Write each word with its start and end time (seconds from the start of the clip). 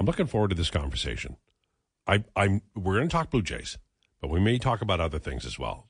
I'm 0.00 0.06
looking 0.06 0.26
forward 0.26 0.48
to 0.48 0.56
this 0.56 0.70
conversation. 0.70 1.36
I, 2.06 2.24
I'm 2.34 2.62
we're 2.74 2.96
going 2.96 3.08
to 3.08 3.12
talk 3.12 3.30
Blue 3.30 3.42
Jays, 3.42 3.76
but 4.18 4.30
we 4.30 4.40
may 4.40 4.58
talk 4.58 4.80
about 4.80 4.98
other 4.98 5.18
things 5.18 5.44
as 5.44 5.58
well. 5.58 5.88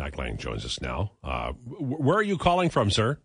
Zach 0.00 0.16
Laing 0.16 0.38
joins 0.38 0.64
us 0.64 0.80
now. 0.80 1.12
Uh, 1.22 1.52
where 1.52 2.16
are 2.16 2.22
you 2.22 2.38
calling 2.38 2.70
from, 2.70 2.90
sir? 2.90 3.18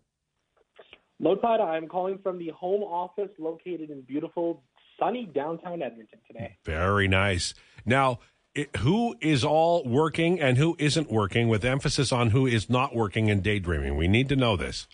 Lowetide, 1.22 1.60
I'm 1.60 1.88
calling 1.88 2.18
from 2.22 2.38
the 2.38 2.48
home 2.48 2.82
office 2.82 3.30
located 3.38 3.88
in 3.88 4.02
beautiful, 4.02 4.62
sunny 5.00 5.24
downtown 5.24 5.80
Edmonton 5.80 6.18
today. 6.26 6.58
Very 6.64 7.08
nice. 7.08 7.54
Now, 7.86 8.18
it, 8.54 8.76
who 8.76 9.16
is 9.22 9.42
all 9.42 9.84
working 9.84 10.38
and 10.38 10.58
who 10.58 10.76
isn't 10.78 11.10
working, 11.10 11.48
with 11.48 11.64
emphasis 11.64 12.12
on 12.12 12.30
who 12.30 12.46
is 12.46 12.68
not 12.68 12.94
working 12.94 13.30
and 13.30 13.42
daydreaming? 13.42 13.96
We 13.96 14.08
need 14.08 14.28
to 14.28 14.36
know 14.36 14.56
this. 14.56 14.86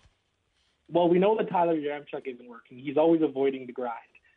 Well, 0.89 1.09
we 1.09 1.19
know 1.19 1.37
that 1.37 1.51
Tyler 1.51 1.75
Yaremchuk 1.75 2.27
isn't 2.27 2.49
working. 2.49 2.79
He's 2.79 2.97
always 2.97 3.23
avoiding 3.23 3.67
the 3.67 3.73
grind. 3.73 3.97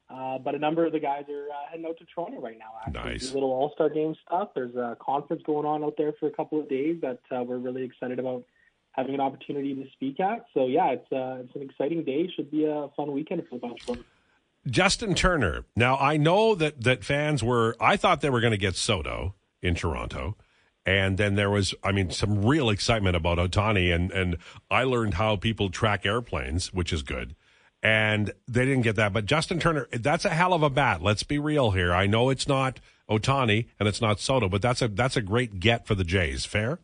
Uh, 0.10 0.38
but 0.38 0.54
a 0.54 0.60
number 0.60 0.86
of 0.86 0.92
the 0.92 1.00
guys 1.00 1.24
are 1.30 1.48
uh, 1.50 1.70
heading 1.72 1.86
out 1.86 1.98
to 1.98 2.06
Toronto 2.06 2.40
right 2.40 2.58
now. 2.60 2.72
Actually, 2.86 3.14
nice. 3.14 3.34
little 3.34 3.52
All 3.52 3.72
Star 3.74 3.90
game 3.90 4.16
stuff. 4.28 4.50
There's 4.54 4.76
a 4.76 4.98
conference 5.00 5.42
going 5.46 5.66
on 5.66 5.84
out 5.84 5.96
there 5.98 6.14
for 6.20 6.28
a 6.28 6.32
couple 6.32 6.60
of 6.60 6.70
days 6.70 6.98
that 7.02 7.20
uh, 7.32 7.44
we're 7.44 7.58
really 7.58 7.84
excited 7.84 8.20
about 8.20 8.44
having 8.92 9.16
an 9.16 9.22
opportunity 9.22 9.74
to 9.74 9.90
speak 9.94 10.20
at. 10.20 10.46
So 10.54 10.68
yeah, 10.68 10.92
it's 10.92 11.12
uh, 11.12 11.44
it's 11.44 11.56
an 11.56 11.62
exciting 11.62 12.04
day. 12.04 12.30
Should 12.36 12.52
be 12.52 12.66
a 12.66 12.90
fun 12.96 13.12
weekend 13.12 13.44
for 13.50 13.56
a 13.56 13.60
bunch 13.60 13.82
of 13.82 13.96
them. 13.96 14.06
Justin 14.68 15.16
Turner. 15.16 15.66
Now 15.76 15.98
I 15.98 16.18
know 16.18 16.54
that 16.56 16.82
that 16.82 17.04
fans 17.04 17.42
were. 17.42 17.76
I 17.80 17.98
thought 17.98 18.22
they 18.22 18.30
were 18.30 18.42
going 18.42 18.52
to 18.52 18.58
get 18.58 18.76
Soto 18.76 19.36
in 19.62 19.76
Toronto. 19.76 20.36
And 20.86 21.18
then 21.18 21.36
there 21.36 21.50
was, 21.50 21.74
I 21.82 21.94
mean, 21.94 22.12
some 22.12 22.44
real 22.44 22.70
excitement 22.70 23.16
about 23.16 23.38
Ohtani, 23.38 23.96
and 23.96 24.12
and 24.12 24.36
I 24.70 24.84
learned 24.84 25.14
how 25.14 25.38
people 25.38 25.70
track 25.70 26.06
airplanes, 26.06 26.74
which 26.74 26.92
is 26.92 27.04
good 27.04 27.36
and 27.84 28.32
they 28.48 28.66
didn't 28.66 28.84
get 28.84 28.96
that. 28.96 29.12
But 29.12 29.26
Justin 29.26 29.60
Turner, 29.60 29.88
that's 29.92 30.24
a 30.24 30.30
hell 30.30 30.54
of 30.54 30.64
a 30.64 30.70
bat. 30.70 31.04
Let's 31.04 31.24
be 31.24 31.38
real 31.38 31.72
here. 31.72 31.94
I 31.94 32.08
know 32.08 32.30
it's 32.30 32.48
not 32.48 32.80
Ohtani 33.10 33.68
and 33.78 33.90
it's 33.90 34.02
not 34.02 34.22
Soto, 34.22 34.48
but 34.48 34.62
that's 34.62 34.82
a 34.82 34.88
that's 34.88 35.18
a 35.18 35.22
great 35.22 35.60
get 35.60 35.86
for 35.86 35.94
the 35.94 36.06
Jays. 36.06 36.46
Fair? 36.46 36.80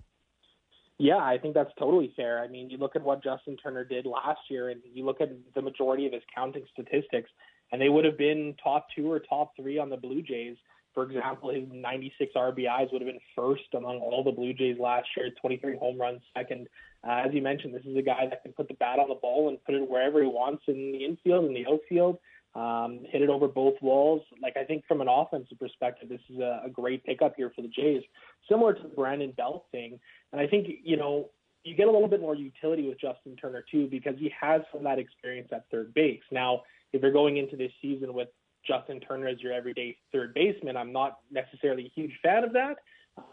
Yeah, 0.97 1.15
I 1.15 1.37
think 1.37 1.53
that's 1.53 1.71
totally 1.79 2.11
fair. 2.17 2.43
I 2.43 2.49
mean, 2.49 2.69
you 2.69 2.77
look 2.77 2.97
at 2.97 3.03
what 3.03 3.23
Justin 3.23 3.55
Turner 3.55 3.85
did 3.85 4.05
last 4.05 4.41
year, 4.49 4.67
and 4.67 4.81
you 4.93 5.05
look 5.05 5.21
at 5.21 5.29
the 5.55 5.61
majority 5.61 6.05
of 6.05 6.11
his 6.11 6.23
counting 6.35 6.65
statistics, 6.73 7.29
and 7.71 7.81
they 7.81 7.87
would 7.87 8.03
have 8.03 8.17
been 8.17 8.53
top 8.61 8.87
two 8.93 9.09
or 9.09 9.21
top 9.21 9.55
three 9.55 9.79
on 9.79 9.89
the 9.89 9.95
Blue 9.95 10.21
Jays. 10.21 10.57
For 11.00 11.05
example, 11.05 11.50
his 11.50 11.64
96 11.72 12.33
RBIs 12.36 12.92
would 12.92 13.02
have 13.02 13.08
been 13.08 13.22
first 13.33 13.73
among 13.73 14.00
all 14.00 14.22
the 14.22 14.33
Blue 14.33 14.52
Jays 14.52 14.75
last 14.78 15.08
year, 15.16 15.30
23 15.39 15.78
home 15.78 15.97
runs 15.97 16.19
second. 16.36 16.67
Uh, 17.08 17.23
as 17.25 17.33
you 17.33 17.42
mentioned, 17.42 17.73
this 17.73 17.86
is 17.86 17.95
a 17.95 18.02
guy 18.02 18.28
that 18.30 18.44
can 18.44 18.52
put 18.52 18.67
the 18.67 18.73
bat 18.73 19.00
on 19.00 19.08
the 19.08 19.16
ball 19.16 19.47
and 19.47 19.64
put 19.64 19.75
it 19.75 19.89
wherever 19.89 20.22
he 20.22 20.27
wants 20.27 20.64
in 20.67 20.92
the 20.92 21.05
infield 21.05 21.45
and 21.45 21.55
the 21.55 21.66
outfield. 21.72 22.17
Um, 22.53 23.05
hit 23.09 23.22
it 23.22 23.30
over 23.30 23.47
both 23.47 23.75
walls. 23.81 24.23
Like 24.42 24.58
I 24.58 24.66
think 24.66 24.83
from 24.89 25.00
an 25.00 25.08
offensive 25.08 25.58
perspective, 25.58 26.09
this 26.09 26.20
is 26.30 26.39
a, 26.39 26.64
a 26.66 26.70
great 26.70 27.05
pickup 27.05 27.36
here 27.38 27.53
for 27.55 27.61
the 27.61 27.70
Jays, 27.70 28.03
similar 28.50 28.73
to 28.73 28.83
the 28.83 28.89
Brandon 28.89 29.31
Belt 29.38 29.67
thing. 29.72 29.97
And 30.33 30.42
I 30.42 30.47
think 30.47 30.67
you 30.83 30.97
know 30.97 31.30
you 31.64 31.75
get 31.75 31.88
a 31.88 31.92
little 31.92 32.09
bit 32.09 32.20
more 32.20 32.36
utility 32.36 32.89
with 32.89 33.00
Justin 33.00 33.38
Turner 33.38 33.64
too 33.72 33.88
because 33.88 34.16
he 34.17 34.33
has 34.38 34.64
some 34.70 34.80
of 34.80 34.83
that 34.83 35.00
experience 35.00 35.47
at 35.53 35.64
third 35.72 35.94
base. 35.94 36.20
Now, 36.30 36.64
if 36.92 37.02
you're 37.02 37.14
going 37.14 37.38
into 37.38 37.55
this 37.55 37.72
season 37.81 38.14
with 38.14 38.27
Justin 38.67 38.99
Turner 38.99 39.27
as 39.27 39.39
your 39.41 39.53
everyday 39.53 39.97
third 40.11 40.33
baseman, 40.33 40.77
I'm 40.77 40.91
not 40.91 41.19
necessarily 41.31 41.85
a 41.85 41.91
huge 41.99 42.13
fan 42.21 42.43
of 42.43 42.53
that. 42.53 42.77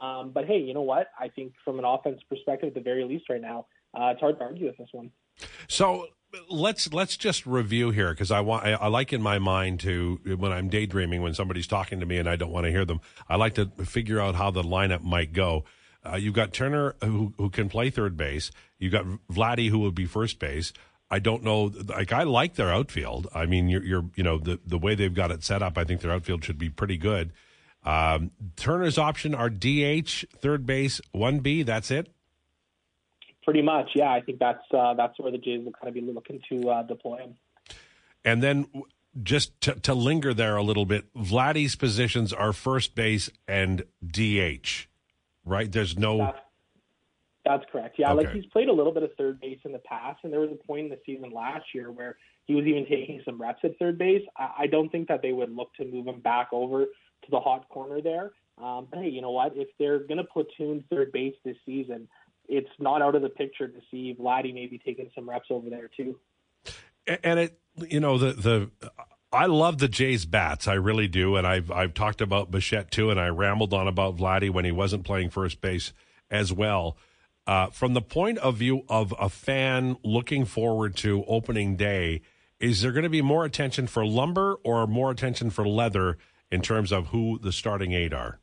Um, 0.00 0.30
but 0.32 0.46
hey, 0.46 0.58
you 0.58 0.74
know 0.74 0.82
what? 0.82 1.08
I 1.18 1.28
think 1.28 1.52
from 1.64 1.78
an 1.78 1.84
offense 1.84 2.20
perspective, 2.28 2.68
at 2.68 2.74
the 2.74 2.80
very 2.80 3.04
least, 3.04 3.28
right 3.28 3.40
now, 3.40 3.66
uh, 3.94 4.06
it's 4.08 4.20
hard 4.20 4.38
to 4.38 4.44
argue 4.44 4.66
with 4.66 4.76
this 4.76 4.88
one. 4.92 5.10
So 5.68 6.08
let's 6.50 6.92
let's 6.92 7.16
just 7.16 7.46
review 7.46 7.90
here 7.90 8.10
because 8.10 8.30
I 8.30 8.40
want 8.40 8.64
I, 8.64 8.72
I, 8.72 8.88
like 8.88 9.12
in 9.12 9.22
my 9.22 9.38
mind 9.38 9.80
to 9.80 10.20
when 10.38 10.52
I'm 10.52 10.68
daydreaming 10.68 11.22
when 11.22 11.34
somebody's 11.34 11.66
talking 11.66 12.00
to 12.00 12.06
me 12.06 12.18
and 12.18 12.28
I 12.28 12.36
don't 12.36 12.50
want 12.50 12.64
to 12.64 12.70
hear 12.70 12.84
them. 12.84 13.00
I 13.28 13.36
like 13.36 13.54
to 13.54 13.66
figure 13.84 14.20
out 14.20 14.34
how 14.34 14.50
the 14.50 14.62
lineup 14.62 15.02
might 15.02 15.32
go. 15.32 15.64
Uh, 16.04 16.16
you've 16.16 16.34
got 16.34 16.52
Turner 16.52 16.94
who 17.02 17.32
who 17.36 17.50
can 17.50 17.68
play 17.68 17.90
third 17.90 18.16
base. 18.16 18.50
You 18.78 18.90
have 18.90 19.04
got 19.04 19.18
Vladdy 19.30 19.70
who 19.70 19.80
would 19.80 19.94
be 19.94 20.06
first 20.06 20.38
base. 20.38 20.72
I 21.10 21.18
don't 21.18 21.42
know. 21.42 21.72
Like 21.88 22.12
I 22.12 22.24
like 22.24 22.54
their 22.54 22.72
outfield. 22.72 23.28
I 23.34 23.46
mean, 23.46 23.68
you're, 23.68 23.84
you're 23.84 24.04
you 24.16 24.24
know 24.24 24.38
the 24.38 24.58
the 24.66 24.78
way 24.78 24.94
they've 24.94 25.14
got 25.14 25.30
it 25.30 25.44
set 25.44 25.62
up. 25.62 25.78
I 25.78 25.84
think 25.84 26.00
their 26.00 26.12
outfield 26.12 26.44
should 26.44 26.58
be 26.58 26.68
pretty 26.68 26.96
good. 26.96 27.32
Um, 27.84 28.32
Turner's 28.56 28.98
option 28.98 29.34
are 29.34 29.48
DH, 29.48 30.24
third 30.38 30.66
base, 30.66 31.00
one 31.12 31.38
B. 31.38 31.62
That's 31.62 31.90
it. 31.90 32.12
Pretty 33.44 33.62
much, 33.62 33.90
yeah. 33.94 34.12
I 34.12 34.20
think 34.20 34.40
that's 34.40 34.64
uh, 34.74 34.94
that's 34.94 35.16
where 35.20 35.30
the 35.30 35.38
Jays 35.38 35.64
will 35.64 35.72
kind 35.72 35.88
of 35.88 35.94
be 35.94 36.00
looking 36.00 36.40
to 36.50 36.68
uh, 36.68 36.82
deploy 36.82 37.18
him. 37.18 37.34
And 38.24 38.42
then 38.42 38.66
just 39.22 39.60
to, 39.62 39.74
to, 39.74 39.94
linger 39.94 40.34
there 40.34 40.56
a 40.56 40.64
little 40.64 40.84
bit, 40.84 41.12
Vladdy's 41.14 41.76
positions 41.76 42.32
are 42.32 42.52
first 42.52 42.96
base 42.96 43.30
and 43.46 43.84
DH, 44.04 44.88
right? 45.44 45.70
There's 45.70 45.96
no. 45.96 46.18
That's, 46.18 46.38
that's 47.46 47.64
correct. 47.70 47.96
Yeah, 47.98 48.12
okay. 48.12 48.26
like 48.26 48.34
he's 48.34 48.46
played 48.46 48.68
a 48.68 48.72
little 48.72 48.92
bit 48.92 49.04
of 49.04 49.10
third 49.16 49.40
base 49.40 49.60
in 49.64 49.72
the 49.72 49.78
past, 49.78 50.20
and 50.24 50.32
there 50.32 50.40
was 50.40 50.50
a 50.50 50.66
point 50.66 50.86
in 50.86 50.90
the 50.90 50.98
season 51.06 51.30
last 51.30 51.66
year 51.72 51.92
where 51.92 52.16
he 52.44 52.54
was 52.54 52.64
even 52.66 52.84
taking 52.84 53.22
some 53.24 53.40
reps 53.40 53.60
at 53.62 53.78
third 53.78 53.98
base. 53.98 54.22
I, 54.36 54.50
I 54.60 54.66
don't 54.66 54.90
think 54.90 55.08
that 55.08 55.22
they 55.22 55.32
would 55.32 55.54
look 55.54 55.72
to 55.74 55.84
move 55.84 56.06
him 56.06 56.20
back 56.20 56.48
over 56.52 56.84
to 56.84 57.30
the 57.30 57.38
hot 57.40 57.68
corner 57.68 58.00
there. 58.00 58.32
Um, 58.58 58.88
but 58.90 59.00
hey, 59.00 59.08
you 59.08 59.20
know 59.20 59.30
what? 59.30 59.52
If 59.54 59.68
they're 59.78 60.00
going 60.00 60.18
to 60.18 60.24
platoon 60.24 60.82
third 60.90 61.12
base 61.12 61.34
this 61.44 61.56
season, 61.64 62.08
it's 62.48 62.70
not 62.78 63.00
out 63.00 63.14
of 63.14 63.22
the 63.22 63.28
picture 63.28 63.68
to 63.68 63.78
see 63.90 64.16
Vladdy 64.18 64.52
maybe 64.52 64.78
taking 64.78 65.10
some 65.14 65.28
reps 65.28 65.48
over 65.50 65.70
there 65.70 65.88
too. 65.96 66.18
And 67.22 67.38
it, 67.38 67.58
you 67.88 68.00
know, 68.00 68.18
the 68.18 68.32
the 68.32 68.70
I 69.32 69.46
love 69.46 69.78
the 69.78 69.88
Jays 69.88 70.24
bats, 70.24 70.66
I 70.66 70.74
really 70.74 71.06
do, 71.06 71.36
and 71.36 71.46
I've 71.46 71.70
I've 71.70 71.94
talked 71.94 72.20
about 72.20 72.50
Bichette 72.50 72.90
too, 72.90 73.10
and 73.10 73.20
I 73.20 73.28
rambled 73.28 73.72
on 73.72 73.86
about 73.86 74.16
Vladdy 74.16 74.50
when 74.50 74.64
he 74.64 74.72
wasn't 74.72 75.04
playing 75.04 75.30
first 75.30 75.60
base 75.60 75.92
as 76.28 76.52
well. 76.52 76.96
Uh, 77.46 77.68
from 77.70 77.94
the 77.94 78.02
point 78.02 78.38
of 78.38 78.56
view 78.56 78.82
of 78.88 79.14
a 79.20 79.28
fan 79.28 79.96
looking 80.02 80.44
forward 80.44 80.96
to 80.96 81.24
opening 81.26 81.76
day, 81.76 82.20
is 82.58 82.82
there 82.82 82.90
going 82.90 83.04
to 83.04 83.08
be 83.08 83.22
more 83.22 83.44
attention 83.44 83.86
for 83.86 84.04
lumber 84.04 84.56
or 84.64 84.86
more 84.86 85.10
attention 85.10 85.50
for 85.50 85.66
leather 85.66 86.18
in 86.50 86.60
terms 86.60 86.90
of 86.90 87.08
who 87.08 87.38
the 87.38 87.52
starting 87.52 87.92
eight 87.92 88.12
are? 88.12 88.40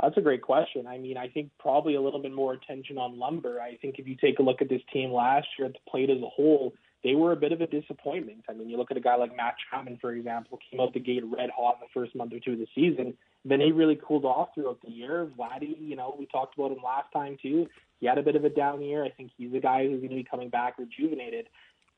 That's 0.00 0.16
a 0.16 0.20
great 0.20 0.42
question. 0.42 0.86
I 0.86 0.98
mean, 0.98 1.16
I 1.16 1.28
think 1.28 1.50
probably 1.58 1.94
a 1.94 2.02
little 2.02 2.20
bit 2.20 2.32
more 2.32 2.52
attention 2.52 2.98
on 2.98 3.18
lumber. 3.18 3.60
I 3.60 3.76
think 3.76 3.98
if 3.98 4.08
you 4.08 4.16
take 4.16 4.40
a 4.40 4.42
look 4.42 4.60
at 4.60 4.68
this 4.68 4.82
team 4.92 5.12
last 5.12 5.46
year 5.56 5.68
at 5.68 5.74
the 5.74 5.90
plate 5.90 6.10
as 6.10 6.18
a 6.18 6.28
whole, 6.28 6.74
they 7.04 7.14
were 7.14 7.32
a 7.32 7.36
bit 7.36 7.52
of 7.52 7.60
a 7.60 7.66
disappointment. 7.66 8.44
I 8.48 8.54
mean, 8.54 8.68
you 8.68 8.76
look 8.76 8.90
at 8.90 8.96
a 8.96 9.00
guy 9.00 9.14
like 9.14 9.36
Matt 9.36 9.54
Chapman, 9.70 9.98
for 10.00 10.12
example, 10.12 10.58
came 10.70 10.80
out 10.80 10.92
the 10.94 11.00
gate 11.00 11.22
red 11.24 11.50
hot 11.56 11.78
in 11.80 11.86
the 11.86 12.00
first 12.00 12.14
month 12.16 12.32
or 12.32 12.40
two 12.40 12.52
of 12.52 12.58
the 12.58 12.66
season. 12.74 13.14
Then 13.44 13.60
he 13.60 13.72
really 13.72 13.98
cooled 14.02 14.24
off 14.24 14.48
throughout 14.54 14.80
the 14.82 14.90
year. 14.90 15.28
Vladdy, 15.38 15.76
you 15.78 15.96
know, 15.96 16.14
we 16.18 16.26
talked 16.26 16.56
about 16.58 16.72
him 16.72 16.78
last 16.82 17.12
time 17.12 17.36
too. 17.40 17.66
He 18.00 18.06
had 18.06 18.18
a 18.18 18.22
bit 18.22 18.36
of 18.36 18.44
a 18.44 18.50
down 18.50 18.82
year. 18.82 19.04
I 19.04 19.10
think 19.10 19.30
he's 19.36 19.54
a 19.54 19.60
guy 19.60 19.86
who's 19.86 19.98
going 19.98 20.10
to 20.10 20.16
be 20.16 20.24
coming 20.24 20.48
back 20.48 20.78
rejuvenated 20.78 21.46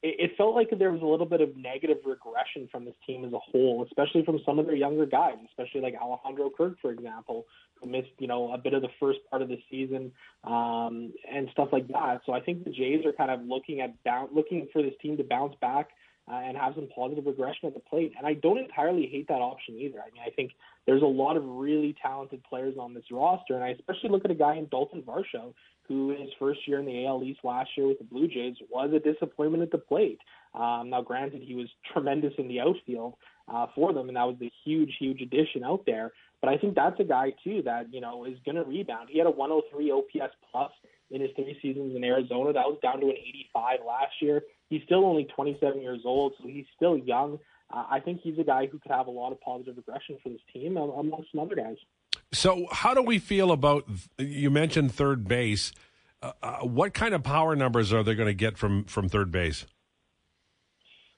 it, 0.03 0.33
felt 0.37 0.55
like 0.55 0.71
there 0.79 0.93
was 0.93 1.03
a 1.03 1.07
little 1.07 1.27
bit 1.27 1.41
of 1.41 1.57
negative 1.57 1.99
regression 2.05 2.69
from 2.71 2.85
this 2.85 2.95
team 3.07 3.25
as 3.25 3.33
a 3.33 3.39
whole, 3.39 3.85
especially 3.85 4.25
from 4.25 4.41
some 4.45 4.59
of 4.59 4.67
their 4.67 4.75
younger 4.75 5.07
guys, 5.07 5.37
especially 5.49 5.81
like 5.81 5.95
Alejandro 6.01 6.51
Kirk, 6.57 6.77
for 6.81 6.91
example, 6.91 7.47
who 7.81 7.89
missed 7.89 8.11
you 8.19 8.27
know 8.27 8.53
a 8.53 8.59
bit 8.59 8.75
of 8.75 8.83
the 8.83 8.89
first 9.01 9.21
part 9.31 9.43
of 9.43 9.49
the 9.49 9.59
season 9.71 10.13
um, 10.45 11.13
and 11.31 11.49
stuff 11.53 11.69
like 11.73 11.89
that. 11.89 12.21
So 12.27 12.33
I 12.33 12.41
think 12.41 12.65
the 12.65 12.71
Jays 12.71 13.05
are 13.05 13.13
kind 13.13 13.31
of 13.31 13.41
looking 13.47 13.81
at 13.81 13.95
looking 14.35 14.69
for 14.73 14.83
this 14.83 14.95
team 15.01 15.17
to 15.17 15.25
bounce 15.25 15.55
back 15.61 15.91
uh, 16.31 16.35
and 16.37 16.57
have 16.57 16.75
some 16.75 16.89
positive 16.95 17.27
regression 17.27 17.69
at 17.69 17.75
the 17.75 17.81
plate. 17.81 18.13
And 18.19 18.27
I 18.27 18.35
don't 18.35 18.59
entirely 18.59 19.07
hate 19.07 19.29
that 19.29 19.41
option 19.41 19.77
either. 19.79 19.99
I 20.01 20.11
mean, 20.13 20.23
I 20.27 20.31
think 20.31 20.53
there's 20.87 21.03
a 21.03 21.07
lot 21.07 21.37
of 21.37 21.45
really 21.45 21.95
talented 22.03 22.43
players 22.45 22.75
on 22.79 22.95
this 22.95 23.05
roster, 23.11 23.55
and 23.55 23.65
I 23.65 23.71
especially 23.71 24.11
look 24.11 24.25
at 24.25 24.31
a 24.31 24.35
guy 24.35 24.57
in 24.57 24.67
Dalton 24.69 25.03
Varsho, 25.03 25.55
who 25.89 26.11
his 26.11 26.31
first 26.39 26.61
year 26.67 26.81
in 26.81 26.87
the 26.87 27.07
AL 27.07 27.23
East 27.23 27.41
last 27.45 27.71
year 27.77 27.87
with 27.87 27.99
the 27.99 28.05
Blue 28.05 28.27
Jays 28.27 28.57
was 28.71 28.91
a 28.93 28.99
disappointment 28.99 29.63
at 29.63 29.71
the 29.71 29.79
plate. 29.79 30.19
Um, 30.55 30.91
now, 30.91 31.03
granted, 31.03 31.43
he 31.43 31.55
was 31.55 31.69
tremendous 31.93 32.33
in 32.39 32.49
the 32.49 32.61
outfield 32.61 33.15
uh, 33.49 33.67
for 33.75 33.93
them, 33.93 34.09
and 34.09 34.17
that 34.17 34.25
was 34.25 34.37
a 34.43 34.51
huge, 34.65 34.95
huge 34.99 35.21
addition 35.21 35.63
out 35.63 35.85
there. 35.87 36.13
But 36.41 36.51
I 36.51 36.59
think 36.59 36.75
that's 36.75 36.99
a 37.01 37.05
guy 37.05 37.33
too 37.43 37.63
that 37.65 37.93
you 37.93 38.01
know 38.01 38.25
is 38.25 38.37
going 38.45 38.57
to 38.57 38.65
rebound. 38.65 39.09
He 39.11 39.19
had 39.19 39.27
a 39.27 39.31
103 39.31 39.91
OPS 39.91 40.35
plus 40.51 40.73
in 41.17 41.23
his 41.23 41.31
three 41.35 41.59
seasons 41.61 41.97
in 41.97 42.05
Arizona. 42.05 42.53
That 42.53 42.67
was 42.67 42.79
down 42.83 43.01
to 43.01 43.07
an 43.07 43.17
85 43.17 43.81
last 43.87 44.13
year. 44.21 44.43
He's 44.69 44.83
still 44.85 45.05
only 45.05 45.25
27 45.35 45.81
years 45.81 46.01
old, 46.05 46.35
so 46.41 46.47
he's 46.47 46.67
still 46.77 46.97
young. 46.97 47.39
Uh, 47.73 47.85
I 47.91 48.01
think 48.01 48.21
he's 48.23 48.39
a 48.39 48.45
guy 48.45 48.67
who 48.67 48.79
could 48.79 48.93
have 48.93 49.07
a 49.07 49.11
lot 49.11 49.33
of 49.33 49.41
positive 49.41 49.77
regression 49.77 50.19
for 50.23 50.29
this 50.29 50.41
team, 50.53 50.77
amongst 50.77 51.33
some 51.33 51.41
other 51.41 51.57
guys. 51.57 51.77
So, 52.33 52.67
how 52.71 52.95
do 52.95 53.03
we 53.03 53.19
feel 53.19 53.51
about? 53.51 53.85
You 54.19 54.51
mentioned 54.51 54.93
third 54.93 55.27
base. 55.27 55.73
Uh, 56.23 56.33
uh, 56.43 56.59
what 56.61 56.95
kind 56.95 57.15
of 57.15 57.23
power 57.23 57.57
numbers 57.57 57.93
are 57.93 58.03
they 58.03 58.15
going 58.15 58.29
to 58.29 58.35
get 58.35 58.57
from 58.57 58.85
from 58.85 59.09
third 59.09 59.31
base? 59.31 59.67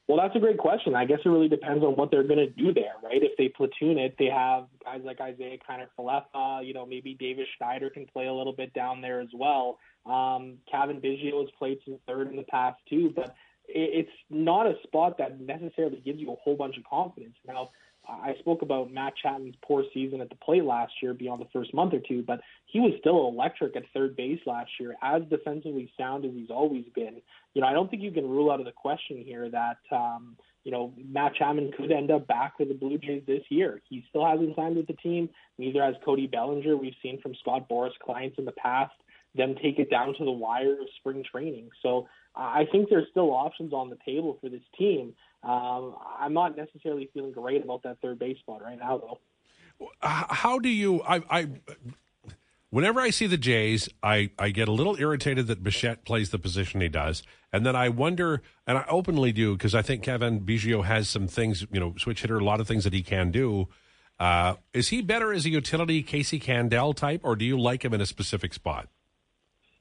Well, 0.09 0.17
that's 0.17 0.35
a 0.35 0.39
great 0.39 0.57
question. 0.57 0.95
I 0.95 1.05
guess 1.05 1.19
it 1.23 1.29
really 1.29 1.49
depends 1.49 1.85
on 1.85 1.93
what 1.93 2.11
they're 2.11 2.23
going 2.23 2.39
to 2.39 2.49
do 2.49 2.73
there, 2.73 2.95
right? 3.05 3.23
If 3.23 3.37
they 3.37 3.49
platoon 3.49 3.99
it, 3.99 4.17
they 4.19 4.27
have 4.27 4.65
guys 4.83 5.03
like 5.05 5.19
Isiah 5.21 5.59
Kiner-Falefa, 5.69 6.67
you 6.67 6.73
know, 6.73 6.87
maybe 6.87 7.13
Davis 7.13 7.47
Schneider 7.59 7.91
can 7.91 8.07
play 8.07 8.27
a 8.27 8.33
little 8.33 8.55
bit 8.55 8.73
down 8.73 9.03
there 9.03 9.21
as 9.21 9.29
well. 9.35 9.79
Um, 10.07 10.57
Cavan 10.71 11.03
Biggio 11.03 11.41
has 11.43 11.51
played 11.59 11.79
some 11.85 11.99
third 12.07 12.31
in 12.31 12.37
the 12.37 12.45
past 12.45 12.79
too, 12.89 13.13
but 13.15 13.35
it's 13.69 14.09
not 14.31 14.67
a 14.67 14.77
spot 14.83 15.19
that 15.19 15.39
necessarily 15.43 16.01
gives 16.03 16.19
you 16.19 16.33
a 16.33 16.37
whole 16.37 16.57
bunch 16.57 16.79
of 16.79 16.85
confidence. 16.85 17.35
Now, 17.47 17.69
I 18.09 18.35
spoke 18.39 18.63
about 18.63 18.93
Matt 18.93 19.15
Chapman's 19.23 19.57
poor 19.63 19.85
season 19.93 20.21
at 20.21 20.31
the 20.31 20.37
plate 20.37 20.65
last 20.65 20.93
year 21.03 21.15
beyond 21.15 21.41
the 21.43 21.49
first 21.53 21.75
month 21.75 21.93
or 21.93 22.01
two, 22.01 22.23
but 22.23 22.41
he 22.67 22.81
was 22.81 22.93
still 22.99 23.29
electric 23.29 23.77
at 23.77 23.83
third 23.93 24.17
base 24.17 24.41
last 24.47 24.71
year, 24.81 24.97
as 25.03 25.23
defensively 25.29 25.93
sound 25.99 26.25
as 26.25 26.33
he's 26.33 26.51
always 26.51 26.85
been. 26.95 27.21
You 27.55 27.63
know, 27.63 27.69
I 27.69 27.73
don't 27.73 27.91
think 27.91 28.03
you 28.03 28.11
can 28.11 28.29
rule 28.29 28.51
out 28.51 28.61
of 28.61 28.67
the 28.67 28.73
question 28.73 29.23
here 29.25 29.51
that 29.51 29.79
um, 29.93 30.37
you 30.65 30.73
know 30.73 30.95
Matt 31.11 31.35
Chapman 31.35 31.73
could 31.77 31.93
end 31.93 32.11
up 32.11 32.27
back 32.27 32.59
with 32.59 32.69
the 32.69 32.75
Blue 32.75 32.99
Jays 32.99 33.23
this 33.27 33.43
year. 33.51 33.83
He 33.89 34.05
still 34.09 34.27
hasn't 34.27 34.57
signed 34.57 34.77
with 34.77 34.87
the 34.87 34.95
team. 34.95 35.29
Neither 35.59 35.83
has 35.83 35.95
Cody 36.05 36.27
Bellinger. 36.27 36.77
We've 36.77 36.95
seen 37.03 37.21
from 37.21 37.35
Scott 37.41 37.69
Boras 37.69 37.99
clients 38.03 38.39
in 38.39 38.45
the 38.45 38.53
past 38.53 38.93
them 39.35 39.55
take 39.63 39.79
it 39.79 39.91
down 39.91 40.15
to 40.19 40.25
the 40.25 40.31
wire 40.31 40.73
of 40.73 40.89
spring 40.99 41.25
training. 41.31 41.69
So 41.83 42.09
I 42.35 42.65
think 42.71 42.89
there's 42.89 43.09
still 43.11 43.31
options 43.31 43.73
on 43.73 43.91
the 43.91 43.99
table 44.05 44.39
for 44.41 44.49
this 44.49 44.63
team. 44.79 45.15
Um, 45.43 45.95
I'm 46.19 46.33
not 46.33 46.57
necessarily 46.57 47.09
feeling 47.15 47.33
great 47.33 47.63
about 47.63 47.83
that 47.85 47.99
third 48.01 48.19
base 48.19 48.39
spot 48.39 48.63
right 48.63 48.79
now, 48.79 48.99
though. 48.99 49.19
How 50.01 50.59
do 50.59 50.69
you? 50.69 51.03
I, 51.03 51.23
I 51.31 51.49
whenever 52.71 53.01
I 53.01 53.11
see 53.11 53.27
the 53.27 53.37
Jays, 53.37 53.89
I, 54.03 54.31
I 54.39 54.51
get 54.51 54.69
a 54.69 54.73
little 54.73 54.97
irritated 54.99 55.47
that 55.47 55.63
Bichette 55.63 56.05
plays 56.05 56.31
the 56.31 56.39
position 56.39 56.81
he 56.81 56.89
does. 56.89 57.23
And 57.53 57.65
then 57.65 57.75
I 57.75 57.89
wonder, 57.89 58.43
and 58.67 58.79
I 58.79 58.85
openly 58.89 59.33
do, 59.33 59.55
because 59.57 59.75
I 59.75 59.83
think 59.83 60.03
Cavan 60.03 60.41
Biggio 60.41 60.85
has 60.85 61.09
some 61.09 61.29
things, 61.29 61.67
you 61.71 61.81
know, 61.81 61.95
switch 61.99 62.23
hitter, 62.23 62.39
a 62.39 62.45
lot 62.45 62.61
of 62.61 62.69
things 62.69 62.85
that 62.85 62.93
he 62.93 63.03
can 63.03 63.31
do. 63.31 63.69
Uh, 64.19 64.57
is 64.73 64.89
he 64.89 65.01
better 65.01 65.33
as 65.33 65.47
a 65.47 65.51
utility 65.51 66.03
Casey 66.03 66.41
Candaele 66.41 66.95
type, 66.95 67.21
or 67.25 67.37
do 67.37 67.45
you 67.45 67.59
like 67.59 67.85
him 67.85 67.95
in 67.95 68.01
a 68.01 68.07
specific 68.07 68.53
spot? 68.53 68.89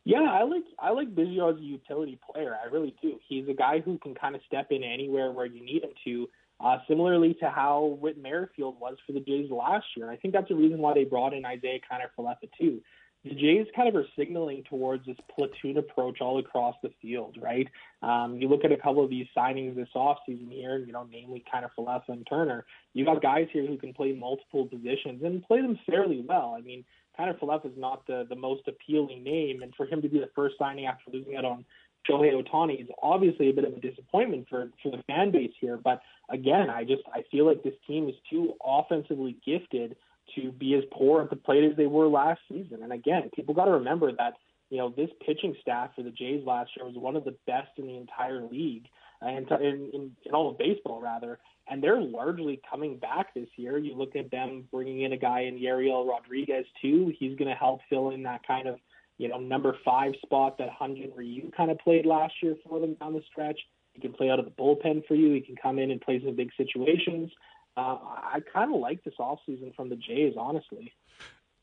Yeah, 0.07 0.21
I 0.31 0.43
like 0.43 0.63
I 0.79 0.91
like 0.91 1.13
Biggio 1.13 1.53
as 1.53 1.59
a 1.59 1.63
utility 1.63 2.17
player. 2.31 2.55
I 2.55 2.67
really 2.67 2.95
do. 3.01 3.19
He's 3.27 3.45
a 3.49 3.53
guy 3.53 3.81
who 3.81 3.97
can 3.97 4.15
kind 4.15 4.35
of 4.35 4.41
step 4.47 4.67
in 4.71 4.81
anywhere 4.81 5.33
where 5.33 5.45
you 5.45 5.61
need 5.61 5.83
him 5.83 5.89
to. 6.05 6.29
Uh, 6.63 6.77
similarly 6.87 7.35
to 7.41 7.49
how 7.49 7.97
Whit 7.99 8.17
Merrifield 8.17 8.79
was 8.79 8.95
for 9.05 9.11
the 9.11 9.19
Jays 9.19 9.51
last 9.51 9.85
year. 9.97 10.07
and 10.07 10.17
I 10.17 10.19
think 10.19 10.33
that's 10.33 10.47
the 10.47 10.55
reason 10.55 10.79
why 10.79 10.93
they 10.93 11.03
brought 11.03 11.33
in 11.33 11.39
Isiah 11.39 11.79
Kiner-Falefa 11.91 12.49
too. 12.59 12.81
The 13.23 13.31
Jays 13.31 13.67
kind 13.75 13.89
of 13.89 13.95
are 13.95 14.05
signaling 14.17 14.63
towards 14.69 15.05
this 15.05 15.17
platoon 15.35 15.77
approach 15.77 16.21
all 16.21 16.39
across 16.39 16.75
the 16.81 16.91
field, 17.01 17.37
right? 17.41 17.67
Um, 18.01 18.37
you 18.39 18.47
look 18.47 18.63
at 18.63 18.71
a 18.71 18.77
couple 18.77 19.03
of 19.03 19.09
these 19.09 19.27
signings 19.35 19.75
this 19.75 19.89
offseason 19.95 20.51
here, 20.51 20.77
you 20.77 20.93
know, 20.93 21.07
namely 21.11 21.43
Kiner-Falefa 21.53 22.09
and 22.09 22.25
Turner. 22.29 22.65
You 22.93 23.05
got 23.05 23.21
guys 23.21 23.47
here 23.51 23.65
who 23.65 23.77
can 23.77 23.93
play 23.93 24.13
multiple 24.13 24.65
positions 24.65 25.23
and 25.23 25.43
play 25.43 25.61
them 25.61 25.77
fairly 25.89 26.23
well. 26.25 26.55
I 26.57 26.61
mean, 26.61 26.85
Kiner-Falefa 27.19 27.65
is 27.65 27.77
not 27.77 28.05
the 28.07 28.25
the 28.29 28.35
most 28.35 28.67
appealing 28.67 29.23
name, 29.23 29.61
and 29.61 29.73
for 29.75 29.85
him 29.85 30.01
to 30.01 30.09
be 30.09 30.19
the 30.19 30.29
first 30.35 30.55
signing 30.59 30.85
after 30.85 31.11
losing 31.11 31.35
out 31.35 31.45
on 31.45 31.65
Shohei 32.07 32.31
Ohtani 32.41 32.81
is 32.81 32.87
obviously 33.01 33.49
a 33.49 33.53
bit 33.53 33.65
of 33.65 33.73
a 33.73 33.79
disappointment 33.79 34.47
for 34.49 34.69
for 34.81 34.91
the 34.91 35.03
fan 35.07 35.31
base 35.31 35.51
here. 35.59 35.77
But 35.77 36.01
again, 36.29 36.69
I 36.69 36.83
just 36.83 37.03
I 37.13 37.23
feel 37.31 37.45
like 37.45 37.63
this 37.63 37.73
team 37.85 38.07
is 38.07 38.15
too 38.29 38.53
offensively 38.63 39.37
gifted 39.45 39.95
to 40.35 40.51
be 40.51 40.75
as 40.75 40.83
poor 40.91 41.21
at 41.21 41.29
the 41.29 41.35
plate 41.35 41.63
as 41.63 41.77
they 41.77 41.87
were 41.87 42.07
last 42.07 42.41
season. 42.49 42.83
And 42.83 42.91
again, 42.91 43.29
people 43.35 43.53
got 43.53 43.65
to 43.65 43.71
remember 43.71 44.11
that 44.11 44.33
you 44.69 44.77
know 44.77 44.93
this 44.95 45.09
pitching 45.25 45.55
staff 45.61 45.91
for 45.95 46.03
the 46.03 46.11
Jays 46.11 46.45
last 46.45 46.71
year 46.75 46.85
was 46.85 46.95
one 46.95 47.15
of 47.15 47.23
the 47.23 47.35
best 47.45 47.69
in 47.77 47.87
the 47.87 47.95
entire 47.95 48.41
league, 48.41 48.85
uh, 49.21 49.27
and 49.27 49.49
in, 49.51 49.89
in, 49.93 50.11
in 50.25 50.33
all 50.33 50.49
of 50.49 50.57
baseball 50.57 51.01
rather 51.01 51.39
and 51.69 51.83
they're 51.83 52.01
largely 52.01 52.61
coming 52.69 52.97
back 52.97 53.33
this 53.33 53.49
year. 53.55 53.77
You 53.77 53.95
look 53.95 54.15
at 54.15 54.31
them 54.31 54.67
bringing 54.71 55.01
in 55.01 55.13
a 55.13 55.17
guy 55.17 55.41
in 55.41 55.59
Yariel 55.59 56.07
Rodriguez 56.07 56.65
too. 56.81 57.11
He's 57.17 57.37
going 57.37 57.49
to 57.49 57.55
help 57.55 57.81
fill 57.89 58.11
in 58.11 58.23
that 58.23 58.45
kind 58.47 58.67
of 58.67 58.79
you 59.17 59.27
know 59.27 59.37
number 59.37 59.75
five 59.83 60.13
spot 60.23 60.57
that 60.59 60.69
Hyun-Jin 60.79 61.11
Ryu 61.15 61.51
kind 61.55 61.71
of 61.71 61.79
played 61.79 62.05
last 62.05 62.33
year 62.41 62.55
for 62.67 62.79
them 62.79 62.95
down 62.95 63.13
the 63.13 63.21
stretch. 63.29 63.59
He 63.93 64.01
can 64.01 64.13
play 64.13 64.29
out 64.29 64.39
of 64.39 64.45
the 64.45 64.51
bullpen 64.51 65.05
for 65.07 65.15
you. 65.15 65.33
He 65.33 65.41
can 65.41 65.55
come 65.55 65.79
in 65.79 65.91
and 65.91 65.99
play 65.99 66.21
some 66.23 66.35
big 66.35 66.51
situations. 66.55 67.31
Uh, 67.77 67.97
I 68.01 68.39
kind 68.51 68.73
of 68.73 68.81
like 68.81 69.03
this 69.03 69.13
offseason 69.19 69.75
from 69.75 69.89
the 69.89 69.95
Jays, 69.95 70.33
honestly. 70.35 70.93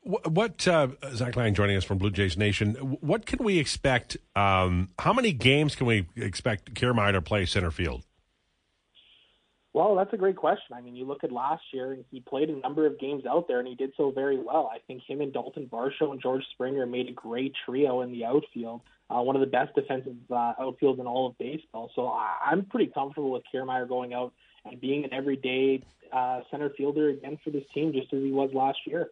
What 0.03 0.69
uh, 0.69 0.89
Zach 1.15 1.35
Laing 1.35 1.55
joining 1.55 1.77
us 1.77 1.83
from 1.85 1.99
Blue 1.99 2.11
Jays 2.11 2.37
Nation? 2.37 2.75
What 3.01 3.27
can 3.27 3.43
we 3.43 3.59
expect? 3.59 4.17
Um, 4.37 4.91
how 4.99 5.13
many 5.13 5.33
games 5.33 5.75
can 5.75 5.87
we 5.87 6.07
expect 6.17 6.75
Kiermaier 6.75 7.13
to 7.13 7.23
play 7.23 7.47
center 7.47 7.71
field? 7.71 8.05
Well, 9.73 9.97
that's 9.97 10.13
a 10.13 10.17
great 10.17 10.37
question. 10.37 10.77
I 10.77 10.83
mean, 10.83 10.95
you 10.95 11.05
look 11.05 11.25
at 11.25 11.33
last 11.33 11.63
year, 11.73 11.93
and 11.93 12.05
he 12.13 12.21
played 12.21 12.49
a 12.49 12.57
number 12.57 12.87
of 12.87 13.01
games 13.01 13.25
out 13.27 13.49
there, 13.49 13.59
and 13.59 13.67
he 13.67 13.75
did 13.75 13.93
so 13.97 14.13
very 14.13 14.39
well. 14.39 14.71
I 14.73 14.79
think 14.87 15.03
him 15.05 15.21
and 15.21 15.33
Dalton 15.33 15.69
Varsho 15.73 16.13
and 16.13 16.23
George 16.23 16.45
Springer 16.53 16.87
made 16.87 17.09
a 17.09 17.13
great 17.13 17.55
trio 17.65 18.03
in 18.03 18.13
the 18.13 18.25
outfield, 18.25 18.83
uh, 19.11 19.21
one 19.21 19.35
of 19.35 19.41
the 19.41 19.49
best 19.49 19.75
defensive 19.75 20.15
uh, 20.31 20.53
outfields 20.61 21.01
in 21.01 21.07
all 21.09 21.27
of 21.27 21.39
baseball. 21.39 21.91
So 21.97 22.07
I- 22.07 22.37
I'm 22.53 22.67
pretty 22.67 22.93
comfortable 22.93 23.33
with 23.33 23.43
Kiermaier 23.53 23.89
going 23.89 24.15
out 24.15 24.33
and 24.65 24.81
being 24.81 25.05
an 25.05 25.13
everyday 25.13 25.83
uh, 26.13 26.41
center 26.51 26.71
fielder 26.71 27.11
again 27.11 27.39
for 27.43 27.51
this 27.51 27.65
team, 27.75 27.93
just 27.93 28.13
as 28.13 28.23
he 28.23 28.31
was 28.31 28.51
last 28.53 28.79
year. 28.87 29.09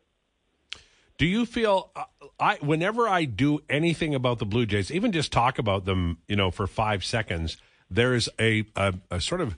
Do 1.18 1.26
you 1.26 1.46
feel 1.46 1.90
uh, 1.94 2.04
I 2.40 2.56
whenever 2.60 3.08
I 3.08 3.24
do 3.24 3.60
anything 3.68 4.14
about 4.14 4.38
the 4.38 4.46
Blue 4.46 4.66
Jays, 4.66 4.90
even 4.90 5.12
just 5.12 5.32
talk 5.32 5.58
about 5.58 5.84
them, 5.84 6.18
you 6.26 6.36
know, 6.36 6.50
for 6.50 6.66
five 6.66 7.04
seconds, 7.04 7.56
there's 7.90 8.28
a, 8.40 8.64
a, 8.76 8.94
a 9.10 9.20
sort 9.20 9.40
of 9.40 9.56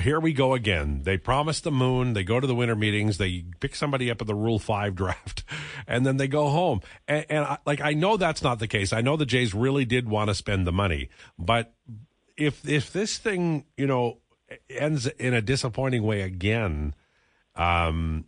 here 0.00 0.18
we 0.18 0.32
go 0.32 0.54
again. 0.54 1.02
They 1.02 1.18
promise 1.18 1.60
the 1.60 1.70
moon. 1.70 2.14
They 2.14 2.24
go 2.24 2.40
to 2.40 2.46
the 2.46 2.54
winter 2.54 2.74
meetings. 2.74 3.18
They 3.18 3.44
pick 3.60 3.74
somebody 3.74 4.10
up 4.10 4.20
at 4.20 4.26
the 4.26 4.34
Rule 4.34 4.58
Five 4.58 4.94
draft, 4.96 5.44
and 5.86 6.06
then 6.06 6.16
they 6.16 6.28
go 6.28 6.48
home. 6.48 6.80
And, 7.06 7.26
and 7.28 7.44
I, 7.44 7.58
like 7.66 7.80
I 7.80 7.92
know 7.92 8.16
that's 8.16 8.42
not 8.42 8.58
the 8.58 8.68
case. 8.68 8.92
I 8.92 9.00
know 9.00 9.16
the 9.16 9.26
Jays 9.26 9.52
really 9.52 9.84
did 9.84 10.08
want 10.08 10.28
to 10.28 10.34
spend 10.34 10.66
the 10.66 10.72
money, 10.72 11.10
but 11.38 11.74
if 12.36 12.66
if 12.68 12.92
this 12.92 13.18
thing 13.18 13.66
you 13.76 13.86
know 13.86 14.18
ends 14.70 15.06
in 15.06 15.34
a 15.34 15.42
disappointing 15.42 16.02
way 16.02 16.22
again, 16.22 16.94
um, 17.54 18.24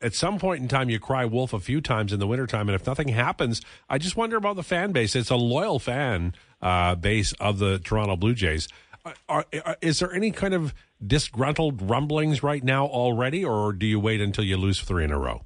at 0.00 0.14
some 0.14 0.38
point 0.38 0.60
in 0.60 0.68
time 0.68 0.90
you 0.90 1.00
cry 1.00 1.24
wolf 1.24 1.52
a 1.52 1.60
few 1.60 1.80
times 1.80 2.12
in 2.12 2.20
the 2.20 2.26
wintertime 2.26 2.68
and 2.68 2.76
if 2.76 2.86
nothing 2.86 3.08
happens 3.08 3.62
i 3.88 3.96
just 3.96 4.14
wonder 4.14 4.36
about 4.36 4.56
the 4.56 4.62
fan 4.62 4.92
base. 4.92 5.16
It's 5.16 5.30
a 5.30 5.36
loyal 5.36 5.78
fan 5.78 6.34
uh, 6.60 6.94
base 6.94 7.32
of 7.34 7.58
the 7.58 7.78
toronto 7.78 8.16
blue 8.16 8.34
jays. 8.34 8.68
Are, 9.28 9.44
are, 9.64 9.76
is 9.80 10.00
there 10.00 10.12
any 10.12 10.32
kind 10.32 10.52
of 10.52 10.74
disgruntled 11.04 11.88
rumblings 11.88 12.42
right 12.42 12.62
now 12.62 12.86
already, 12.86 13.44
or 13.44 13.72
do 13.72 13.86
you 13.86 14.00
wait 14.00 14.20
until 14.20 14.44
you 14.44 14.56
lose 14.56 14.80
three 14.80 15.04
in 15.04 15.12
a 15.12 15.18
row? 15.18 15.44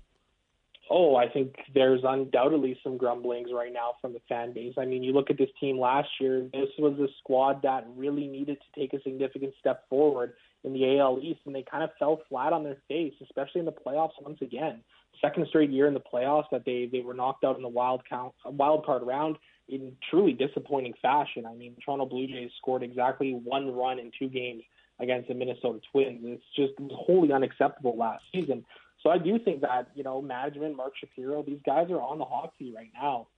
Oh, 0.93 1.15
I 1.15 1.29
think 1.29 1.55
there's 1.73 2.01
undoubtedly 2.03 2.77
some 2.83 2.97
grumblings 2.97 3.51
right 3.55 3.73
now 3.73 3.93
from 4.01 4.13
the 4.13 4.21
fan 4.29 4.53
base. 4.53 4.75
I 4.77 4.85
mean, 4.85 5.05
you 5.05 5.13
look 5.13 5.31
at 5.31 5.39
this 5.39 5.49
team 5.61 5.79
last 5.79 6.09
year, 6.21 6.49
this 6.53 6.69
was 6.81 6.99
a 6.99 7.07
squad 7.21 7.63
that 7.63 7.87
really 7.95 8.27
needed 8.27 8.59
to 8.61 8.81
take 8.81 8.93
a 8.93 9.01
significant 9.03 9.55
step 9.61 9.89
forward 9.89 10.33
in 10.65 10.73
the 10.73 10.99
AL 10.99 11.21
East, 11.23 11.41
and 11.47 11.55
they 11.55 11.63
kind 11.63 11.85
of 11.85 11.91
fell 11.97 12.21
flat 12.29 12.53
on 12.53 12.65
their 12.65 12.79
face, 12.89 13.15
especially 13.23 13.61
in 13.61 13.67
the 13.67 13.73
playoffs 13.73 14.21
once 14.21 14.43
again. 14.43 14.81
Second 15.21 15.47
straight 15.49 15.71
year 15.71 15.87
in 15.87 15.95
the 15.95 16.01
playoffs 16.01 16.51
that 16.51 16.65
they, 16.65 16.89
they 16.91 17.03
were 17.03 17.15
knocked 17.15 17.45
out 17.45 17.57
in 17.57 17.63
the 17.63 17.69
wild 17.69 18.03
count 18.09 18.33
wild 18.45 18.85
card 18.85 19.03
round 19.05 19.37
in 19.69 19.93
truly 20.11 20.33
disappointing 20.33 20.95
fashion. 21.01 21.47
I 21.47 21.55
mean, 21.55 21.77
Toronto 21.85 22.07
Blue 22.07 22.27
Jays 22.27 22.51
scored 22.59 22.83
exactly 22.83 23.33
one 23.33 23.73
run 23.73 24.01
in 24.01 24.11
two 24.19 24.29
games 24.29 24.65
against 24.99 25.29
the 25.29 25.35
Minnesota 25.35 25.79
Twins. 25.93 26.21
It's 26.25 26.43
just 26.57 26.73
wholly 26.93 27.33
unacceptable 27.33 27.97
last 27.97 28.25
season. 28.33 28.65
So 29.03 29.11
I 29.11 29.19
do 29.19 29.39
think 29.39 29.63
that, 29.63 29.89
you 29.95 30.03
know, 30.03 30.21
management, 30.21 30.77
Mark 30.77 30.93
Shapiro, 30.99 31.43
these 31.43 31.61
guys 31.65 31.91
are 31.91 32.01
on 32.01 32.19
the 32.19 32.25
hot 32.25 32.53
seat 32.59 32.75
right 32.77 32.91
now. 32.95 33.29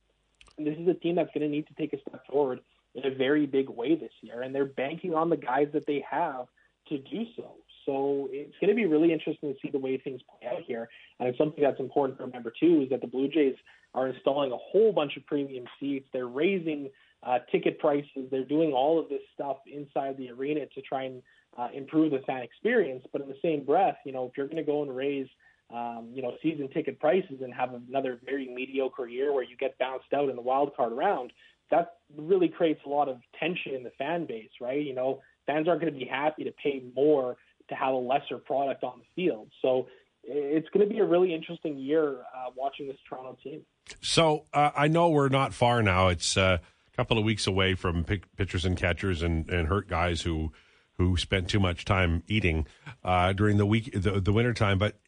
And 0.58 0.66
this 0.66 0.76
is 0.76 0.88
a 0.88 0.94
team 0.94 1.14
that's 1.16 1.30
going 1.32 1.42
to 1.42 1.48
need 1.48 1.66
to 1.68 1.74
take 1.74 1.92
a 1.92 2.00
step 2.00 2.26
forward 2.26 2.60
in 2.94 3.06
a 3.06 3.14
very 3.14 3.46
big 3.46 3.68
way 3.68 3.94
this 3.94 4.12
year. 4.22 4.42
And 4.42 4.54
they're 4.54 4.64
banking 4.64 5.14
on 5.14 5.30
the 5.30 5.36
guys 5.36 5.68
that 5.72 5.86
they 5.86 6.04
have 6.10 6.46
to 6.88 6.98
do 6.98 7.24
so. 7.36 7.54
So 7.86 8.28
it's 8.30 8.54
going 8.60 8.70
to 8.70 8.76
be 8.76 8.86
really 8.86 9.12
interesting 9.12 9.52
to 9.52 9.58
see 9.60 9.70
the 9.70 9.78
way 9.78 9.96
things 9.98 10.20
play 10.22 10.48
out 10.48 10.62
here. 10.66 10.88
And 11.18 11.34
something 11.36 11.62
that's 11.62 11.80
important 11.80 12.18
to 12.18 12.24
remember, 12.24 12.52
too, 12.58 12.82
is 12.82 12.90
that 12.90 13.00
the 13.00 13.06
Blue 13.06 13.28
Jays 13.28 13.56
are 13.94 14.08
installing 14.08 14.52
a 14.52 14.56
whole 14.56 14.92
bunch 14.92 15.16
of 15.16 15.26
premium 15.26 15.64
seats. 15.80 16.08
They're 16.12 16.26
raising 16.26 16.90
uh, 17.22 17.38
ticket 17.50 17.78
prices. 17.78 18.28
They're 18.30 18.44
doing 18.44 18.72
all 18.72 18.98
of 18.98 19.08
this 19.08 19.22
stuff 19.34 19.58
inside 19.66 20.16
the 20.16 20.30
arena 20.30 20.66
to 20.66 20.82
try 20.82 21.04
and 21.04 21.22
uh, 21.56 21.68
improve 21.74 22.12
the 22.12 22.20
fan 22.20 22.42
experience. 22.42 23.04
But 23.12 23.22
in 23.22 23.28
the 23.28 23.38
same 23.42 23.64
breath, 23.64 23.96
you 24.04 24.12
know, 24.12 24.26
if 24.26 24.32
you're 24.36 24.46
going 24.46 24.56
to 24.56 24.64
go 24.64 24.82
and 24.82 24.94
raise, 24.94 25.28
um, 25.72 26.10
you 26.12 26.22
know, 26.22 26.32
season 26.42 26.68
ticket 26.68 27.00
prices 27.00 27.40
and 27.42 27.52
have 27.54 27.70
another 27.74 28.18
very 28.24 28.48
mediocre 28.48 29.06
year 29.06 29.32
where 29.32 29.42
you 29.42 29.56
get 29.56 29.78
bounced 29.78 30.12
out 30.14 30.28
in 30.28 30.36
the 30.36 30.42
wild 30.42 30.76
card 30.76 30.92
round, 30.92 31.32
that 31.70 31.94
really 32.16 32.48
creates 32.48 32.80
a 32.84 32.88
lot 32.88 33.08
of 33.08 33.16
tension 33.40 33.74
in 33.74 33.82
the 33.82 33.92
fan 33.98 34.26
base, 34.26 34.50
right? 34.60 34.84
You 34.84 34.94
know, 34.94 35.20
fans 35.46 35.68
aren't 35.68 35.80
going 35.80 35.92
to 35.92 35.98
be 35.98 36.04
happy 36.04 36.44
to 36.44 36.52
pay 36.52 36.82
more 36.94 37.36
to 37.68 37.74
have 37.74 37.94
a 37.94 37.96
lesser 37.96 38.38
product 38.38 38.84
on 38.84 38.98
the 38.98 39.04
field. 39.14 39.48
So 39.62 39.86
it's 40.24 40.68
going 40.70 40.86
to 40.86 40.92
be 40.92 41.00
a 41.00 41.04
really 41.04 41.34
interesting 41.34 41.78
year 41.78 42.18
uh, 42.20 42.50
watching 42.54 42.86
this 42.86 42.98
Toronto 43.08 43.36
team. 43.42 43.62
So 44.00 44.44
uh, 44.52 44.70
I 44.76 44.88
know 44.88 45.08
we're 45.08 45.28
not 45.28 45.54
far 45.54 45.82
now. 45.82 46.08
It's 46.08 46.36
uh, 46.36 46.58
a 46.60 46.96
couple 46.96 47.18
of 47.18 47.24
weeks 47.24 47.46
away 47.46 47.74
from 47.74 48.04
pitchers 48.04 48.64
and 48.64 48.76
catchers 48.76 49.22
and, 49.22 49.48
and 49.48 49.68
hurt 49.68 49.88
guys 49.88 50.22
who 50.22 50.52
who 50.98 51.16
spent 51.16 51.48
too 51.48 51.58
much 51.58 51.86
time 51.86 52.22
eating 52.28 52.66
uh, 53.02 53.32
during 53.32 53.56
the 53.56 53.66
week 53.66 53.90
the, 53.94 54.20
the 54.20 54.32
winter 54.32 54.52
time. 54.52 54.78
But 54.78 54.98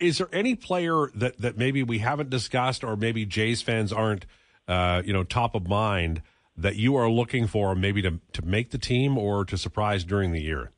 is 0.00 0.18
there 0.18 0.28
any 0.32 0.54
player 0.54 1.10
that, 1.14 1.38
that 1.38 1.56
maybe 1.56 1.82
we 1.82 1.98
haven't 1.98 2.30
discussed 2.30 2.84
or 2.84 2.96
maybe 2.96 3.26
Jays 3.26 3.62
fans 3.62 3.92
aren't 3.92 4.26
uh, 4.66 5.02
you 5.04 5.12
know 5.12 5.24
top 5.24 5.54
of 5.54 5.68
mind 5.68 6.22
that 6.56 6.76
you 6.76 6.96
are 6.96 7.10
looking 7.10 7.46
for, 7.46 7.74
maybe 7.74 8.02
to 8.02 8.20
to 8.32 8.42
make 8.42 8.70
the 8.70 8.78
team 8.78 9.18
or 9.18 9.44
to 9.44 9.58
surprise 9.58 10.04
during 10.04 10.32
the 10.32 10.40
year? 10.40 10.70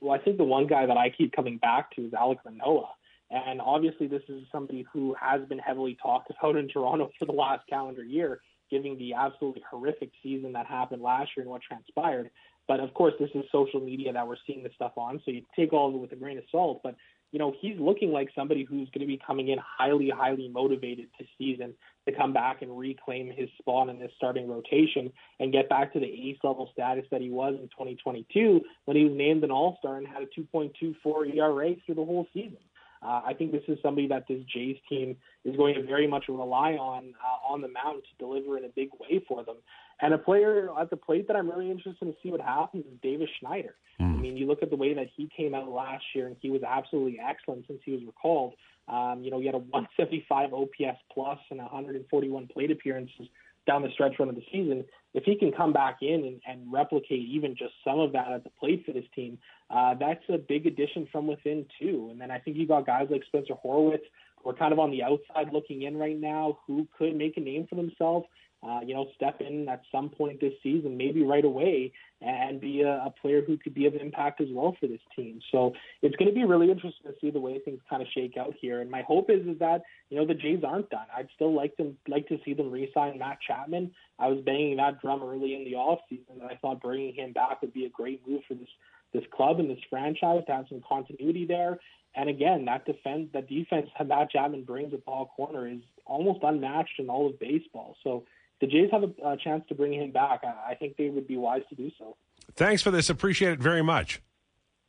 Well, 0.00 0.12
I 0.12 0.18
think 0.18 0.36
the 0.36 0.44
one 0.44 0.66
guy 0.66 0.86
that 0.86 0.96
I 0.96 1.10
keep 1.10 1.32
coming 1.32 1.58
back 1.58 1.94
to 1.96 2.06
is 2.06 2.12
Alek 2.12 2.38
Manoah. 2.44 2.90
And 3.30 3.60
obviously, 3.60 4.08
this 4.08 4.22
is 4.28 4.42
somebody 4.52 4.84
who 4.92 5.14
has 5.18 5.40
been 5.48 5.58
heavily 5.58 5.96
talked 6.02 6.30
about 6.30 6.56
in 6.56 6.68
Toronto 6.68 7.10
for 7.18 7.24
the 7.24 7.32
last 7.32 7.66
calendar 7.66 8.04
year, 8.04 8.40
given 8.70 8.98
the 8.98 9.14
absolutely 9.14 9.62
horrific 9.70 10.10
season 10.22 10.52
that 10.52 10.66
happened 10.66 11.02
last 11.02 11.30
year 11.36 11.42
and 11.42 11.50
what 11.50 11.62
transpired. 11.62 12.30
But 12.68 12.80
of 12.80 12.92
course, 12.94 13.14
this 13.18 13.30
is 13.34 13.44
social 13.50 13.80
media 13.80 14.12
that 14.12 14.26
we're 14.26 14.36
seeing 14.46 14.62
this 14.62 14.72
stuff 14.74 14.92
on, 14.96 15.20
so 15.24 15.30
you 15.30 15.42
take 15.56 15.72
all 15.72 15.88
of 15.88 15.94
it 15.94 15.98
with 15.98 16.12
a 16.12 16.16
grain 16.16 16.36
of 16.36 16.44
salt. 16.50 16.80
But 16.82 16.94
you 17.32 17.38
know, 17.38 17.54
he's 17.60 17.78
looking 17.80 18.12
like 18.12 18.28
somebody 18.34 18.62
who's 18.62 18.88
going 18.90 19.00
to 19.00 19.06
be 19.06 19.18
coming 19.26 19.48
in 19.48 19.58
highly, 19.58 20.10
highly 20.14 20.48
motivated 20.48 21.06
this 21.18 21.28
season 21.38 21.72
to 22.06 22.14
come 22.14 22.32
back 22.32 22.60
and 22.60 22.78
reclaim 22.78 23.30
his 23.34 23.48
spot 23.58 23.88
in 23.88 23.98
this 23.98 24.12
starting 24.16 24.46
rotation 24.46 25.10
and 25.40 25.52
get 25.52 25.68
back 25.68 25.94
to 25.94 26.00
the 26.00 26.06
ace 26.06 26.38
level 26.44 26.68
status 26.72 27.06
that 27.10 27.22
he 27.22 27.30
was 27.30 27.54
in 27.54 27.68
2022 27.68 28.60
when 28.84 28.96
he 28.96 29.04
was 29.04 29.14
named 29.16 29.42
an 29.44 29.50
All 29.50 29.76
Star 29.78 29.96
and 29.96 30.06
had 30.06 30.22
a 30.22 30.40
2.24 30.40 31.34
ERA 31.34 31.74
through 31.86 31.94
the 31.94 32.04
whole 32.04 32.26
season. 32.34 32.58
Uh, 33.04 33.20
I 33.26 33.34
think 33.34 33.50
this 33.52 33.62
is 33.66 33.78
somebody 33.82 34.06
that 34.08 34.26
this 34.28 34.40
Jays 34.52 34.76
team 34.88 35.16
is 35.44 35.56
going 35.56 35.74
to 35.74 35.82
very 35.82 36.06
much 36.06 36.24
rely 36.28 36.72
on 36.74 37.14
uh, 37.20 37.52
on 37.52 37.60
the 37.60 37.68
mound 37.68 38.02
to 38.02 38.24
deliver 38.24 38.56
in 38.56 38.64
a 38.64 38.68
big 38.68 38.90
way 39.00 39.22
for 39.26 39.44
them. 39.44 39.56
And 40.00 40.14
a 40.14 40.18
player 40.18 40.68
at 40.80 40.90
the 40.90 40.96
plate 40.96 41.26
that 41.28 41.36
I'm 41.36 41.50
really 41.50 41.70
interested 41.70 42.04
to 42.04 42.14
see 42.22 42.30
what 42.30 42.40
happens 42.40 42.84
is 42.86 42.92
Davis 43.02 43.28
Schneider. 43.40 43.74
Mm. 44.00 44.14
I 44.14 44.16
mean, 44.18 44.36
you 44.36 44.46
look 44.46 44.62
at 44.62 44.70
the 44.70 44.76
way 44.76 44.94
that 44.94 45.06
he 45.16 45.28
came 45.36 45.54
out 45.54 45.68
last 45.68 46.04
year, 46.14 46.26
and 46.26 46.36
he 46.40 46.50
was 46.50 46.62
absolutely 46.62 47.18
excellent 47.20 47.66
since 47.66 47.80
he 47.84 47.92
was 47.92 48.02
recalled. 48.04 48.54
Um, 48.88 49.22
you 49.22 49.30
know, 49.30 49.38
he 49.38 49.46
had 49.46 49.54
a 49.54 49.58
175 49.58 50.52
OPS 50.52 50.98
plus 51.12 51.38
and 51.50 51.60
141 51.60 52.48
plate 52.48 52.70
appearances 52.70 53.28
down 53.66 53.82
the 53.82 53.90
stretch 53.92 54.14
run 54.18 54.28
of 54.28 54.34
the 54.34 54.44
season, 54.50 54.84
if 55.14 55.24
he 55.24 55.36
can 55.36 55.52
come 55.52 55.72
back 55.72 55.98
in 56.00 56.24
and, 56.24 56.40
and 56.46 56.72
replicate 56.72 57.28
even 57.28 57.54
just 57.56 57.74
some 57.84 58.00
of 58.00 58.12
that 58.12 58.32
at 58.32 58.44
the 58.44 58.50
plate 58.50 58.84
for 58.84 58.92
this 58.92 59.04
team, 59.14 59.38
uh, 59.70 59.94
that's 59.98 60.22
a 60.28 60.38
big 60.38 60.66
addition 60.66 61.06
from 61.12 61.26
within 61.26 61.66
too. 61.80 62.08
And 62.10 62.20
then 62.20 62.30
I 62.30 62.38
think 62.38 62.56
you 62.56 62.66
got 62.66 62.86
guys 62.86 63.08
like 63.10 63.22
Spencer 63.26 63.54
Horowitz, 63.54 64.04
who 64.42 64.50
are 64.50 64.54
kind 64.54 64.72
of 64.72 64.78
on 64.78 64.90
the 64.90 65.02
outside 65.02 65.52
looking 65.52 65.82
in 65.82 65.96
right 65.96 66.18
now, 66.18 66.58
who 66.66 66.88
could 66.96 67.14
make 67.14 67.36
a 67.36 67.40
name 67.40 67.66
for 67.68 67.76
themselves 67.76 68.26
uh, 68.62 68.80
you 68.84 68.94
know, 68.94 69.06
step 69.16 69.40
in 69.40 69.68
at 69.68 69.82
some 69.90 70.08
point 70.08 70.40
this 70.40 70.52
season, 70.62 70.96
maybe 70.96 71.22
right 71.22 71.44
away, 71.44 71.92
and 72.20 72.60
be 72.60 72.82
a, 72.82 73.06
a 73.06 73.14
player 73.20 73.42
who 73.44 73.56
could 73.56 73.74
be 73.74 73.86
of 73.86 73.94
impact 73.94 74.40
as 74.40 74.46
well 74.52 74.76
for 74.78 74.86
this 74.86 75.00
team. 75.16 75.40
So 75.50 75.72
it's 76.00 76.14
going 76.14 76.28
to 76.28 76.34
be 76.34 76.44
really 76.44 76.70
interesting 76.70 77.10
to 77.10 77.14
see 77.20 77.30
the 77.30 77.40
way 77.40 77.58
things 77.58 77.80
kind 77.90 78.00
of 78.00 78.08
shake 78.14 78.36
out 78.36 78.54
here. 78.60 78.80
And 78.80 78.88
my 78.88 79.02
hope 79.02 79.30
is 79.30 79.46
is 79.46 79.58
that 79.58 79.82
you 80.10 80.18
know 80.18 80.26
the 80.26 80.34
Jays 80.34 80.62
aren't 80.64 80.90
done. 80.90 81.06
I'd 81.16 81.28
still 81.34 81.54
like 81.54 81.76
them 81.76 81.96
like 82.06 82.28
to 82.28 82.38
see 82.44 82.54
them 82.54 82.70
re-sign 82.70 83.18
Matt 83.18 83.38
Chapman. 83.46 83.90
I 84.18 84.28
was 84.28 84.38
banging 84.44 84.76
that 84.76 85.00
drum 85.00 85.22
early 85.22 85.54
in 85.54 85.64
the 85.64 85.74
off 85.74 85.98
season, 86.08 86.40
and 86.40 86.44
I 86.44 86.54
thought 86.56 86.80
bringing 86.80 87.14
him 87.14 87.32
back 87.32 87.62
would 87.62 87.72
be 87.72 87.86
a 87.86 87.90
great 87.90 88.26
move 88.26 88.42
for 88.46 88.54
this 88.54 88.68
this 89.12 89.24
club 89.34 89.58
and 89.58 89.68
this 89.68 89.78
franchise 89.90 90.42
to 90.46 90.52
have 90.52 90.66
some 90.68 90.82
continuity 90.88 91.46
there. 91.46 91.78
And 92.14 92.28
again, 92.28 92.66
that 92.66 92.84
defense, 92.84 93.28
that 93.32 93.48
defense 93.48 93.88
that 93.98 94.06
Matt 94.06 94.30
Chapman 94.30 94.64
brings 94.64 94.92
at 94.92 95.04
Paul 95.04 95.32
Corner 95.34 95.66
is 95.66 95.80
almost 96.04 96.40
unmatched 96.42 96.98
in 96.98 97.08
all 97.08 97.28
of 97.28 97.38
baseball. 97.38 97.96
So 98.04 98.24
the 98.62 98.68
Jays 98.68 98.88
have 98.92 99.02
a, 99.02 99.32
a 99.32 99.36
chance 99.36 99.64
to 99.68 99.74
bring 99.74 99.92
him 99.92 100.12
back. 100.12 100.40
I, 100.44 100.70
I 100.70 100.74
think 100.76 100.96
they 100.96 101.10
would 101.10 101.26
be 101.26 101.36
wise 101.36 101.62
to 101.68 101.74
do 101.74 101.90
so. 101.98 102.16
Thanks 102.54 102.80
for 102.80 102.90
this. 102.90 103.10
Appreciate 103.10 103.52
it 103.52 103.58
very 103.58 103.82
much. 103.82 104.22